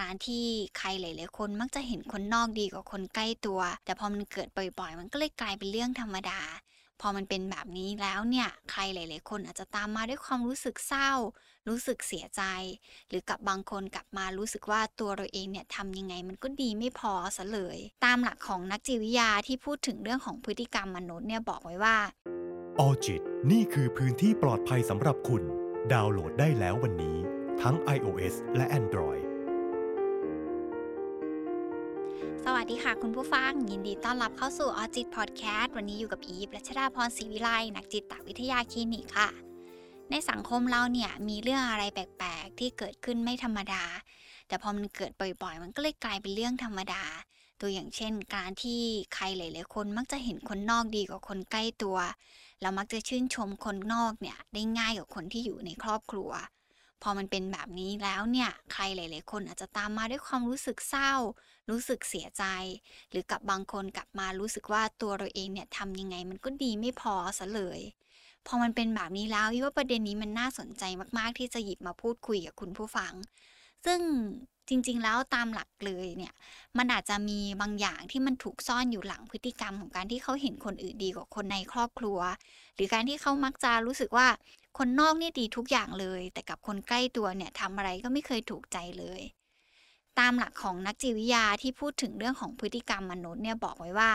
[0.00, 0.44] การที่
[0.78, 6.40] ใครหลาย ๆ คนมักจะเห็นคนนอกดีกว่าคนใกล้ตัว แต่พอมันเกิดบ่อยๆ มันก็เลยกลายเป็นเรื่องธรรมดา
[7.00, 11.10] พอมันเป็นแบบนี้แล้วเนี่ย ใครหลาย ๆ คนอาจจะตามมาด้วยความรู้สึกเศร้า
[11.68, 12.42] รู้สึกเสียใจ
[13.08, 21.96] หรือกับบางคนกลับมารู้สึกว่าตัวเราเองเนี่ยทำยังไงมันก็ดีไม่พอซะเลย ตามหลักของนักจิตวิทยาที่พูดถึงเรื่องของพฤติกรรมมนุษย์เนี่ยบอกไว้ว่า
[22.78, 25.42] ออจิตนี่คือพื้นที่ปลอดภัยสำหรับคุณ
[25.92, 27.16] ดาวน์โหลดได้แล้ววันนี้
[27.62, 29.29] ทั้ง iOS และ Android
[32.70, 39.28] ดีค่ะคุณผู้ฟัง ยินดีต้อนรับเข้าสู่ออจิตพอดแคสต์วันนี้อยู่กับอีฟรัชดาพรศรีวิไลนักจิตวิทยาคลินิกค่ะ
[40.10, 43.84] ในสังคมเราเนี่ยมีเรื่องอะไรแปลกๆ ที่เกิดขึ้นไม่ธรรมดา
[44.48, 47.02] แต่พอมันเกิดบ่อยๆ มันก็เลยกลายเป็นเรื่องธรรมดา
[47.60, 48.80] ตัวอย่างเช่น การที่
[49.14, 51.96] ใครหลายๆคนมักจะเห็นคนนอกดีกว่าคนใกล้ตัว
[52.60, 56.30] เรามักจะชื่นชมคนนอกเนี่ยได้ง่ายกว่าคนที่อยู่ในครอบครัว
[57.02, 61.12] พอมันเป็นแบบนี้แล้วเนี่ย ใครหลาย ๆ คนอาจจะตามมาด้วยความรู้สึกเศร้า
[61.70, 62.44] รู้สึกเสียใจ
[63.10, 67.80] หรือกับบางคนกลับมารู้สึกว่าตัวเราเองเนี่ยทำยังไงมันก็ดีไม่พอซะเลย
[68.46, 70.84] พอมันเป็นแบบนี้แล้วว่าประเด็นนี้มันน่าสนใจ
[71.18, 73.12] มากๆ ที่จะหยิบมาพูดคุยกับคุณผู้ฟัง
[73.86, 74.00] ซึ่ง
[74.68, 76.32] จริงๆ แล้วตามหลักเลยเนี่ย
[76.78, 82.18] มันอาจจะมีบางอย่างที่มันถูกซ่อนอยู่หลังพฤติกรรมของการที่เขาเห็นคนอื่นดีกว่าคนในครอบครัว
[82.74, 84.28] หรือการที่เขามักจะรู้สึกว่า
[84.78, 89.20] คนนอกนี่ดีทุกอย่างเลย แต่กับคนใกล้ตัวเนี่ยทำอะไรก็ไม่เคยถูกใจเลย
[90.18, 94.12] ตามหลักของนักจิตวิทยาที่พูดถึงเรื่องของพฤติกรรมมนุษย์เนี่ยบอกไว้ว่า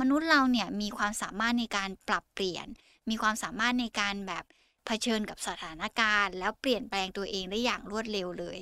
[0.00, 2.66] มนุษย์เราเนี่ยมีความสามารถในการปรับเปลี่ยน
[3.10, 4.44] มีความสามารถในการแบบ
[4.86, 8.58] เผชิญกับสถานการณ์ แล้วเปลี่ยนแปลงตัวเองได้อย่างรวดเร็วเลย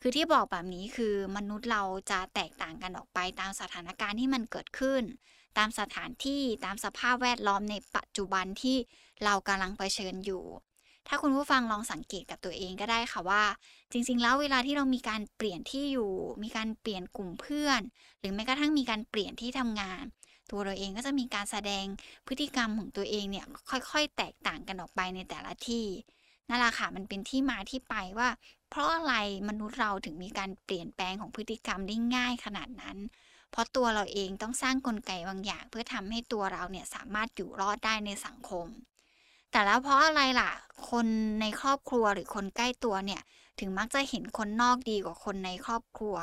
[0.00, 5.02] คือที่บอกแบบนี้คือมนุษย์เราจะแตกต่างกันออกไปตามสถานการณ์ที่มันเกิดขึ้น
[5.58, 8.76] ตามสถานที่ตามสภาพแวดล้อมในปัจจุบันที่
[9.24, 10.44] เรากำลังเผชิญอยู่
[11.08, 13.42] ถ้าคุณผู้ฟังลองสังเกตกับตัวเองก็ได้ค่ะว่า
[13.92, 16.10] จริง ๆ แล้วเวลาที่เรามีการเปลี่ยนที่อยู่
[16.42, 17.80] มีการเปลี่ยนกลุ่มเพื่อน
[18.20, 20.04] หรือแม้กระทั่งมีการเปลี่ยนที่ทำงาน
[20.50, 21.84] ตัวเราเองก็จะมีการแสดง
[22.26, 25.86] พฤติกรรมของตัวเองเนี่ยค่อยๆ แตกต่างกันออกไปในแต่ละที่
[26.48, 28.28] นั่นแหละค่ะมันเป็นที่มาที่ไปว่า
[28.70, 29.14] เพราะอะไร
[29.48, 32.96] มนุษย์เราถึงมีการเปลี่ยนแปลงของพฤติกรรมได้ง่ายขนาดนั้น
[33.50, 38.66] เพราะตัวเราเองต้องสร้างกลไกบางอย่าง เพื่อทำให้ตัวเราเนี่ยสามารถอยู่รอดได้ในสังคม
[39.56, 40.50] แต่แล้วเพราะอะไรล่ะ
[40.90, 41.06] คน
[41.40, 43.22] ในครอบครัวหรือคนใกล้ตัวเนี่ย
[43.60, 46.16] ถึงมักจะเห็นคนนอกดีกว่าคนในครอบครัว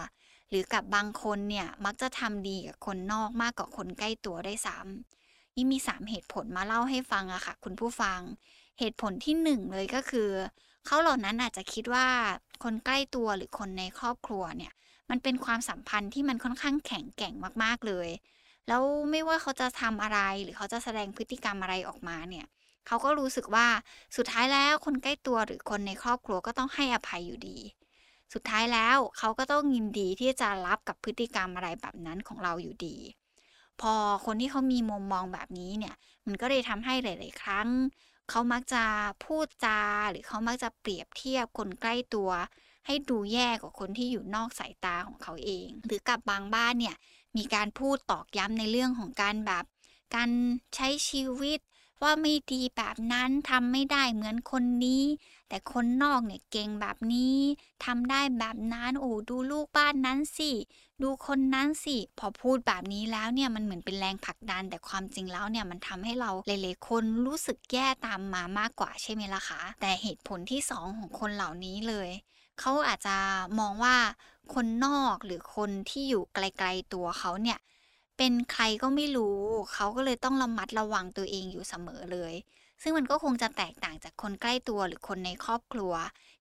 [0.49, 8.19] หรือกับบางคนเนี่ยมักจะทำดีกับคนนอกมากกว่าคนใกล้ตัวได้ซ้ำยิ่มี 3 เหตุผลมาเล่าให้ฟังอะค่ะ คุณผู้ฟัง
[8.79, 10.29] เหตุผลที่หนึ่งเลยก็คือ
[10.85, 12.07] เขาเหล่านั้นอาจจะคิดว่า
[12.63, 14.73] คนใกล้ตัวหรือคนในครอบครัวเนี่ย
[15.09, 17.33] มันเป็นความสัมพันธ์ที่มันค่อนข้างแข็งแกร่ง
[17.63, 18.09] มากๆเลย
[18.67, 22.45] แล้วไม่ว่าเขาจะทำอะไรหรือเขาจะแสดงพฤติกรรมอะไรออกมาเนี่ย
[22.87, 23.67] เขาก็รู้สึกว่า
[24.15, 27.59] สุดท้ายแล้วคนใกล้ตัวหรือคนในครอบครัวก็ต้องให้อภัยอยู่ดี
[28.33, 32.97] สุดท้ายแล้วเขาก็ต้องยินดีที่จะรับกับพฤติกรรมอะไรแบบนั้นของเราอยู่ดี
[33.81, 33.93] พอ
[34.25, 35.95] คนที่เขามีมุมมองแบบนี้เนี่ย
[36.25, 37.67] มันก็เลยทำให้หลาย ๆ ครั้ง
[38.29, 38.83] เขามักจะ
[39.25, 42.29] พูดจา หรือเขามักจะเปรียบเทียบคนใกล้ตัว
[42.87, 46.95] ให้ดูแย่กว่าคนที่อยู่นอกสายตาของเขาเอง หรือกับบางบ้านเนี่ย
[47.37, 49.65] มีการพูดตอกย้ำในเรื่องของการแบบ
[50.15, 50.29] การ
[50.75, 51.59] ใช้ชีวิต
[52.01, 55.03] ว่าไม่ดีแบบนั้นทำไม่ได้เหมือนคนนี้
[55.49, 57.37] แต่คนนอกเนี่ยเก่งแบบนี้
[57.85, 60.51] ทำได้แบบนั้นโอ้ดูลูกบ้านนั้นสิ
[61.01, 72.09] ดูคนนั้นสิ พอพูดแบบนี้แล้วเนี่ยมันเหมือนเป็นแรงผลักดัน แต่ความจริงแล้วเนี่ยมันทำให้เราหลายๆคนรู้สึกแย่ตามมามากกว่าใช่ไหมล่ะคะ แต่เหตุผลที่สองของคนเหล่านี้เลย
[72.59, 73.17] เขาอาจจะ
[73.59, 73.95] มองว่า
[74.53, 77.59] คนนอกหรือคนที่อยู่ไกล ๆตัวเขาเนี่ย
[78.17, 79.39] เป็นใครก็ไม่รู้
[79.73, 82.33] เขาก็เลยต้องระมัดระวังตัวเองอยู่เสมอเลย
[82.81, 85.93] ซึ่งมันก็คงจะแตกต่างจากคนใกล้ตัวหรือคนในครอบครัว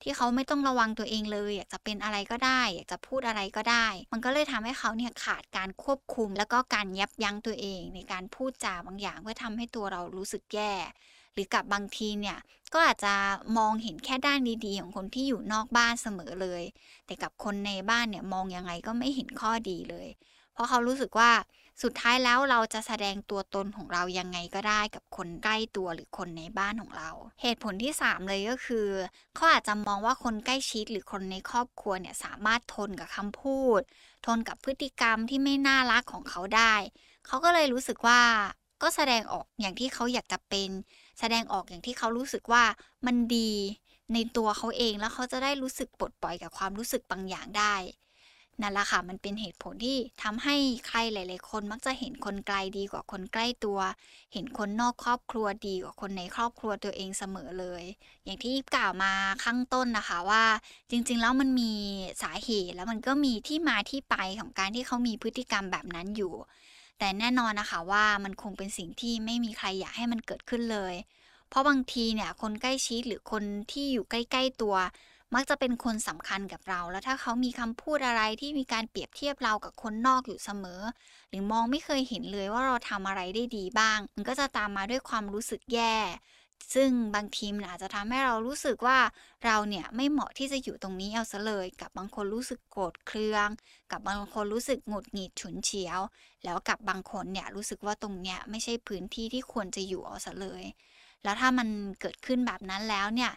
[0.03, 10.73] ที่เขาไม่ต้องระวังตัวเองเลย อยากจะเป็นอะไรก็ได้ อยากจะพูดอะไรก็ได้ มันก็เลยทำให้เขาเนี่ยขาดการควบคุม แล้วก็การยับยั้งตัวเอง ในการพูดจาบางอย่าง เพื่อทำให้ตัวเรารู้สึกแย่
[11.33, 12.39] หรือกับบางทีเนี่ย
[12.73, 13.15] ก็อาจจะ
[13.59, 16.63] มองเห็นแค่ด้านดีๆ ของคนที่อยู่นอกบ้านเสมอเลย
[17.07, 20.09] แต่กับคนในบ้านเนี่ยมองยังไงก็ไม่เห็นข้อดีเลย
[20.53, 21.31] เพราะเขารู้สึกว่า
[21.83, 27.11] สุดท้ายแล้วเราจะแสดงตัวตนของเรายังไงก็ได้กับคนใกล้ตัวหรือคนในบ้านของเรา
[27.43, 28.87] เหตุผลที่ 3 เลยก็คือ
[29.35, 33.81] เขาอาจจะมองว่าคนใกล้ชิดหรือคนในครอบครัวเนี่ยสามารถทนกับคำพูด
[34.27, 36.75] ทนกับพฤติกรรมที่ไม่น่ารักของเขาได้
[37.27, 38.23] เขาก็เลยรู้สึกว่า
[38.83, 40.71] ก็แสดงออกอย่างที่เขาอยากจะเป็น
[41.19, 42.65] แสดงออกอย่างที่เขารู้สึกว่า
[43.07, 43.53] มันดี
[44.13, 47.75] ในตัวเขาเองแล้วเขาจะได้รู้สึกปลดปล่อยกับความรู้สึกบางอย่างได้
[48.61, 50.57] นั่นแหละค่ะมันเป็นเหตุผลที่ทำให้
[50.89, 53.79] ใครหลาย ๆ คนมักจะเห็นคนไกลดีกว่าคนใกล้ตัว
[54.33, 57.83] เห็นคนนอกครอบครัวดีกว่าคนในครอบครัวตัวเองเสมอเลย
[58.25, 59.13] อย่างที่กล่าวมา
[59.45, 60.45] ข้างต้นนะคะว่า
[60.91, 61.73] จริง ๆ แล้วมันมี
[62.23, 66.35] สาเหตุแล้วมันก็มีที่มาที่ไปของการที่เขามีพฤติกรรมแบบนั้นอยู่
[66.99, 70.95] แต่แน่นอนนะคะว่ามันคงเป็นสิ่งที่ไม่มีใครอยากให้มันเกิดขึ้นเลย
[71.49, 74.75] เพราะบางทีเนี่ยคนใกล้ชิดหรือคนที่อยู่ใกล้ ๆ ตัว
[75.35, 80.83] มักจะเป็นคนสำคัญกับเรา แล้วถ้าเขามีคำพูดอะไรที่มีการเปรียบเทียบเรากับคนนอกอยู่เสมอ
[81.29, 85.97] หรือมองไม่เคยเห็นเลยว่าเราทำอะไรได้ดีบ้าง มันก็จะตามมาด้วยความรู้สึกแย่
[86.75, 88.99] ซึ่งบางทีมันอาจจะทำให้เรารู้สึกว่า
[89.45, 93.49] เราเนี่ยไม่เหมาะที่จะอยู่ตรงนี้เอาซะเลย กับบางคนรู้สึกโกรธเคือง
[93.91, 96.01] กับบางคนรู้สึกหงุดหงิดฉุนเฉียว
[96.45, 100.63] แล้วกับบางคนเนี่ยรู้สึกว่าตรงเนี้ยไม่ใช่พื้นที่ที่ควรจะอยู่เอาซะเลย
[101.23, 101.69] แล้วถ้ามัน
[102.01, 103.33] เกิดขึ้นแบบนั้นแล้วเนี่ย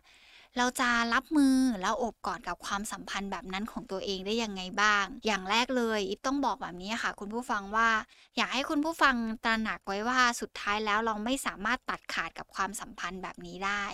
[0.58, 7.90] เราจะรับมือแล้วอบกอดกับความสัมพันธ์แบบนั้นของตัวเองได้ยังไงบ้าง อย่างแรกเลยอิฟต้องบอกแบบนี้ค่ะ คุณผู้ฟังว่า
[8.36, 13.86] อยากให้คุณผู้ฟังตระหนักไว้ว่าสุดท้ายแล้วเราไม่สามารถตัดขาดกับความสัมพันธ์แบบนี้ได้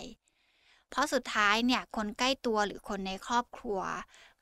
[0.90, 3.80] เพราะสุดท้ายเนี่ยคนใกล้ตัวหรือคนในครอบครัว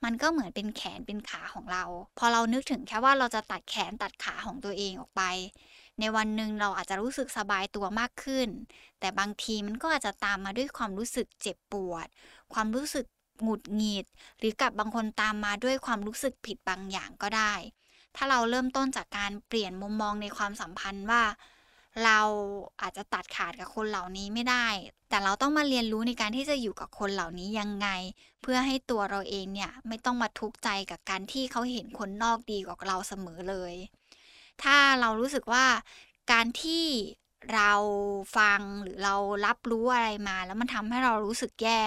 [0.03, 1.83] มันก็เหมือนเป็นแขนเป็นขาของเรา
[2.17, 5.21] พอเรานึกถึงแค่ว่าเราจะตัดแขนตัดขาของตัวเองออกไป
[5.99, 8.47] ในวันหนึ่งเราอาจจะรู้สึกสบายตัวมากขึ้น
[8.99, 12.07] แต่บางทีมันก็อาจจะตามมาด้วยความรู้สึกเจ็บปวด
[12.53, 13.05] ความรู้สึก
[13.43, 14.05] หงุดหงิด
[14.39, 17.53] หรือกับบางคนตามมาด้วยความรู้สึกผิดบางอย่างก็ได้
[18.15, 21.23] ถ้าเราเริ่มต้นจากการเปลี่ยนมุมมองในความสัมพันธ์ว่า
[22.03, 22.19] เรา
[22.81, 24.67] อาจจะตัดขาดกับคนเหล่านี้ไม่ได้
[25.09, 27.87] แต่เราต้องมาเรียนรู้ในการที่จะอยู่กับคนเหล่านี้ยังไง
[28.41, 33.73] เพื่อให้ตัวเราเองเนี่ยไม่ต้องมาทุกข์ใจกับการที่เขาเห็นคนนอกดีกว่าเราเสมอเลย
[34.63, 35.65] ถ้าเรารู้สึกว่า
[36.31, 36.85] การที่
[37.55, 37.73] เรา
[38.37, 39.15] ฟังหรือเรา
[39.45, 41.81] รับรู้อะไรมา แล้วมันทำให้เรารู้สึกแย่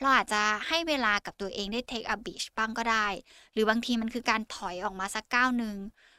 [0.00, 3.06] เราอาจจะให้เวลากับตัวเองได้ take a beach บ้างก็ได้
[3.52, 5.76] หรือบางทีมันคือการถอยออกมาสักก้าวหนึ่ง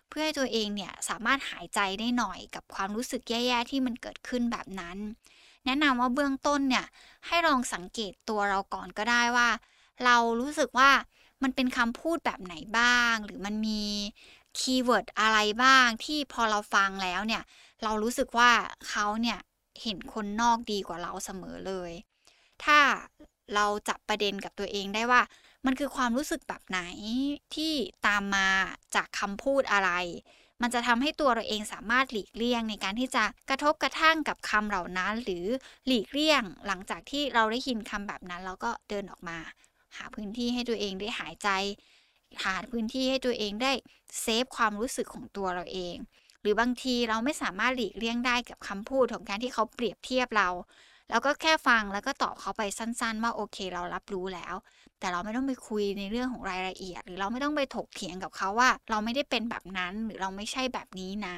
[0.10, 4.98] เพื่อให้ตัวเองเนี่ยสามารถหายใจได้หน่อยกับความรู้สึกแย่ๆที่มันเกิดขึ้นแบบนั้น
[5.66, 6.86] แนะนำว่าเบื้องต้นเนี่ย
[7.28, 9.50] ให้ลองสังเกตตัวเราก่อนก็ได้ว่า
[10.06, 10.90] เรารู้สึกว่า
[11.44, 13.84] มันเป็นคำพูดแบบไหนบ้าง หรือมันมี
[14.58, 17.44] keyword อะไรบ้างที่พอเราฟังแล้วเนี่ย
[17.84, 18.52] เรารู้สึกว่า
[18.90, 19.40] เขาเนี่ย
[19.84, 21.92] เห็นคนนอกดีกว่าเราเสมอเลย
[22.64, 22.80] ถ้า
[23.56, 25.22] เราจับประเด็นกับตัวเองได้ว่า
[25.66, 26.80] มันคือความรู้สึกแบบไหน
[27.56, 27.74] ที่
[28.08, 28.48] ตามมา
[28.96, 29.92] จากคำพูดอะไร
[30.62, 35.46] มันจะทำให้ตัวเราเองสามารถหลีกเลี่ยงในการที่จะกระทบกระทั่งกับคำเหล่านั้น หรือ
[35.88, 39.38] หลีกเลี่ยง หลังจากที่เราได้ยินคำแบบนั้น เราก็เดินออกมา
[39.98, 41.50] หาพื้นที่ให้ตัวเองได้หายใจ
[42.44, 43.72] หาพื้นที่ให้ตัวเองได้
[44.22, 45.96] เซฟความรู้สึกของตัวเราเอง
[46.42, 50.50] หรือบางทีเราไม่สามารถหลีกเลี่ยงได้กับคำพูดของการที่เขาเปรียบเทียบเรา
[51.10, 54.56] แล้วก็แค่ฟังแล้วก็ตอบเขาไปสั้นๆ ว่าโอเคเรารับรู้แล้ว
[55.00, 61.38] แต่เราไม่ต้องไปคุยในเรื่องของรายละเอียด หรือเราไม่ต้องไปถกเถียงกับเขาว่า เราไม่ได้เป็นแบบนั้นหรือเราไม่ใช่แบบนี้นะ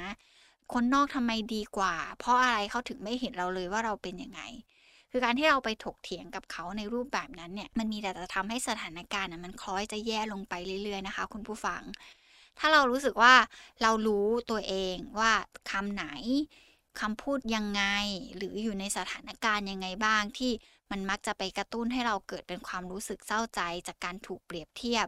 [0.74, 4.42] คนนอกทำไมดีกว่า เพราะอะไรเขาถึงไม่เห็นเราเลยว่าเราเป็นยังไง
[5.12, 10.54] คือการที่เราไปถกเถียงกับเขาในรูปแบบนั้นเนี่ย มันมีแต่จะทำให้สถานการณ์มันคล้อยจะแย่ลงไป
[10.84, 11.82] เรื่อยๆนะคะ คุณผู้ฟัง
[12.60, 13.34] ถ้าเรารู้สึกว่า
[13.82, 15.32] เรารู้ตัวเองว่า
[15.72, 16.06] คำไหน
[17.02, 17.84] คำพูดยังไง
[18.38, 20.52] หรืออยู่ในสถานการณ์ยังไงบ้างที่
[20.92, 25.08] มันมักจะไปกระตุ้นให้เราเกิดเป็นความรู้สึกเศร้าใจจากการถูกเปรียบเทียบ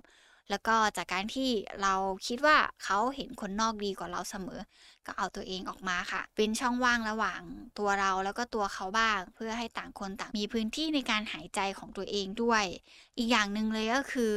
[0.53, 1.50] แล้วก็จากการที่
[1.81, 1.94] เรา
[2.27, 4.61] คิดว่าเขาเห็นคนนอกดีกว่าเราเสมอ
[5.05, 7.41] ก็เอาตัวเองออกมาค่ะ เป็นช่องว่างระหว่าง
[7.79, 12.63] ตัวเราแล้วก็ตัวเขาบ้าง เพื่อให้ต่างคนต่างมีพื้นที่ในการหายใจของตัวเองด้วย
[13.17, 14.33] อีกอย่างหนึ่งเลยก็คือ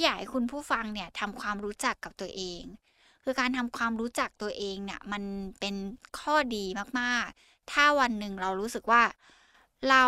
[0.00, 2.62] อยากให้คุณผู้ฟังเนี่ยทำความรู้จักกับตัวเอง
[3.24, 5.22] คือการทำความรู้จักตัวเองเนี่ยมัน
[5.60, 5.74] เป็น
[6.18, 6.64] ข้อดี
[7.00, 9.02] มากๆ ถ้าวันหนึ่งเรารู้สึกว่า
[9.90, 10.04] เรา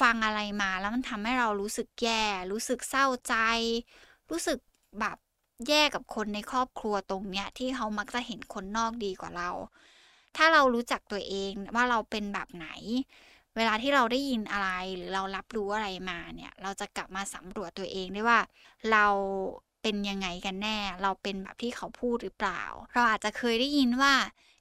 [0.00, 3.34] ฟังอะไรมาแล้วมันทำให้เรารู้สึกแย่ รู้สึกเศร้าใจ
[4.30, 4.58] รู้สึก
[5.00, 5.16] แบบ
[5.68, 9.50] แย่กับคนในครอบครัวตรงเนี้ย ที่เขามักจะเห็นคนนอกดีกว่าเรา
[10.36, 12.68] ถ้าเรารู้จักตัวเองว่าเราเป็นแบบไหน
[13.56, 18.40] เวลาที่เราได้ยินอะไรหรือเรารับรู้อะไรมาเนี่ย เราจะกลับมาสำรวจตัวเองได้ว่า
[18.92, 19.06] เรา
[19.82, 22.62] เป็นยังไงกันแน่ เราเป็นแบบที่เขาพูดหรือเปล่า
[22.94, 24.14] เราอาจจะเคยได้ยินว่า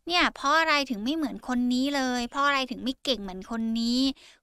[0.08, 4.00] เนี่ยเพราะอะไรถึงไม่เหมือนคนนี้เลย เพราะอะไรถึงไม่เก่งเหมือนคนนี้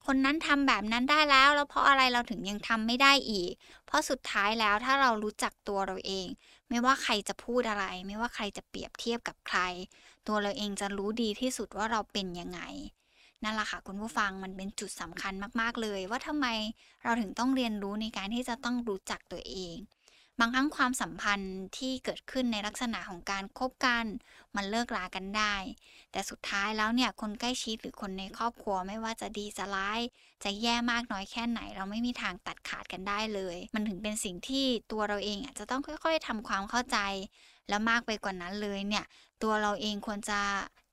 [0.06, 3.52] คนนั้นทำแบบนั้นได้แล้ว แล้วเพราะอะไรเราถึงยังทำไม่ได้อีก
[3.86, 6.26] เพราะสุดท้ายแล้วถ้าเรารู้จักตัวเราเอง
[6.68, 9.58] ไม่ว่าใครจะพูดอะไร ไม่ว่าใครจะเปรียบเทียบกับใคร
[10.26, 12.60] ตัวเราเองจะรู้ดีที่สุดว่าเราเป็นยังไง
[13.42, 16.46] นั่นแหละค่ะคุณผู้ฟังมันเป็นจุดสำคัญมาก ๆ เลย ว่าทำไม
[17.04, 19.76] เราถึงต้องเรียนรู้ในการที่จะต้องรู้จักตัวเอง
[20.40, 24.04] บางครั้งความสัมพันธ์ที่เกิดขึ้นในลักษณะของการคบกัน
[24.56, 25.54] มันเลิกลากันได้
[26.12, 30.00] แต่สุดท้ายแล้วเนี่ยคนใกล้ชิดหรือคนในครอบครัวไม่ว่าจะดีจะร้าย
[30.44, 36.98] จะแย่มากน้อยแค่ไหน เราไม่มีทางตัดขาดกันได้เลย มันถึงเป็นสิ่งที่ตัวเราเองอะจะต้องค่อย ๆทำความเข้าใจ
[37.68, 39.04] แล้วมากไปกว่านั้นเลยเนี่ย
[39.42, 40.40] ตัวเราเองควรจะ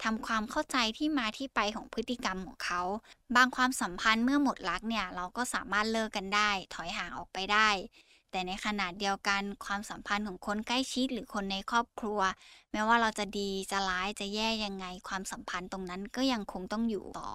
[0.03, 2.81] ทำความเข้าใจที่มาที่ไปของพฤติกรรมของเขา
[3.35, 7.69] บางความสัมพันธ์เมื่อหมดรักเนี่ยเราก็สามารถเลิกกันได้ ถอยห่างออกไปได้
[8.31, 12.19] แต่ในขณะเดียวกันความสัมพันธ์ของคนใกล้ชิดหรือคนในครอบครัว
[12.71, 17.31] แม้ว่าเราจะดีจะร้ายจะแย่ยังไง ความสัมพันธ์ตรงนั้นก็ยังคงต้องอยู่ต่อ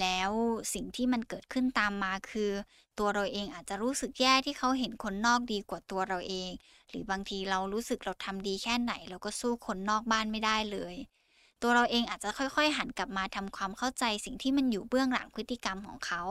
[0.00, 0.30] แล้ว
[0.74, 2.50] สิ่งที่มันเกิดขึ้นตามมาคือ
[2.98, 6.50] ตัวเราเองอาจจะรู้สึกแย่ที่เขาเห็นคนนอกดีกว่าตัวเราเอง
[6.88, 10.94] หรือบางทีเรารู้สึกเราทำดีแค่ไหน เราก็สู้คนนอกบ้านไม่ได้เลย
[11.62, 16.22] ตัวเราเองอาจจะค่อย ๆ หันกลับมาทำความเข้าใจสิ่งที่มันอยู่เบื้องหลังพฤติกรรมของเขา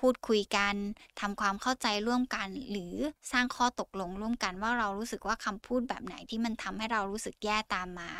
[0.00, 0.74] พูดคุยกัน
[1.20, 2.94] ทำความเข้าใจร่วมกัน หรือ
[3.32, 8.10] สร้างข้อตกลงร่วมกันว่าเรารู้สึกว่าคำพูดแบบไหนที่มันทำให้เรารู้สึกแย่ตามมา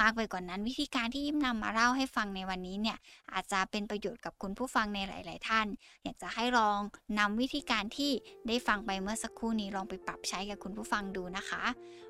[0.00, 2.98] มากไปกว่านั้น วิธีการที่ยิ้มนำมาเล่าให้ฟังในวันนี้เนี่ย
[3.32, 5.66] อาจจะเป็นประโยชน์กับคุณผู้ฟังในหลาย ๆ ท่าน
[6.04, 6.80] อยากจะให้ลอง
[7.18, 8.12] นำวิธีการที่
[8.48, 11.62] ได้ฟังไปเมื่อสักครู่นี้ลองไปปรับใช้กับคุณผู้ฟังดูนะคะ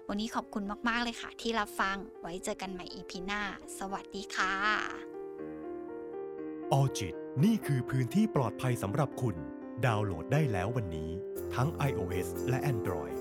[0.08, 3.42] วันนี้ขอบคุณมาก ๆ เลยค่ะ ที่รับฟังไว้เจอกันใหม่ EP หน้า
[3.78, 4.52] สวัสดีค่ะ
[6.72, 7.14] ออจิต
[7.44, 9.36] นี่คือพื้นที่ปลอดภัยสำหรับคุณ
[9.86, 11.10] ดาวน์โหลดได้แล้ววันนี้
[11.54, 13.16] ทั้ง iOS และ Android